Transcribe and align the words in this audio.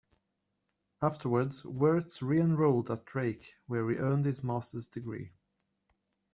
Afterwards, 1.03 1.61
Weertz 1.63 2.23
re-enrolled 2.23 2.89
at 2.89 3.05
Drake, 3.05 3.53
where 3.67 3.87
he 3.87 3.97
earned 3.97 4.25
his 4.25 4.43
master's 4.43 4.87
degree. 4.87 5.31